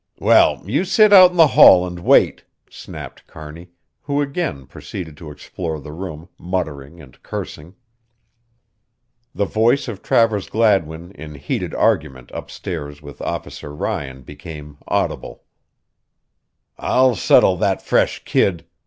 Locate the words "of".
9.87-10.01